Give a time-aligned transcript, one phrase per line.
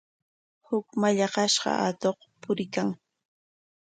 [0.65, 2.89] Huk mallaqnashqa atuq puriykan.